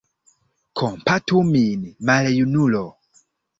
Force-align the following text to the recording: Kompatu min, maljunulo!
Kompatu 0.81 1.43
min, 1.51 1.85
maljunulo! 2.13 2.85